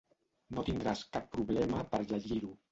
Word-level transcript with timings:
No 0.57 0.63
tindràs 0.69 1.05
cap 1.19 1.29
problema 1.37 1.87
per 1.95 2.03
llegir-ho. 2.11 2.55